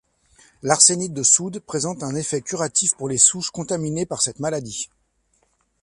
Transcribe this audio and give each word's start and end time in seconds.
L'arsénite 0.63 1.13
de 1.13 1.21
soude 1.21 1.59
présente 1.59 2.01
un 2.01 2.15
effet 2.15 2.41
curatif 2.41 2.95
pour 2.95 3.07
les 3.07 3.19
souches 3.19 3.51
contaminées 3.51 4.07
par 4.07 4.23
cette 4.23 4.39
maladie. 4.39 4.89